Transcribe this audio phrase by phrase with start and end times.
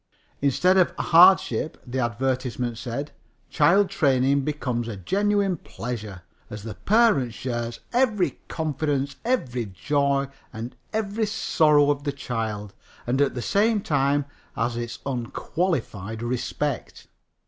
[0.41, 3.11] "Instead of a hardship," the advertisement said,
[3.51, 10.75] "child training becomes a genuine pleasure, as the parent shares every confidence, every joy and
[10.91, 12.73] every sorrow of the child,
[13.05, 14.25] and at the same time
[14.55, 17.05] has its unqualified respect.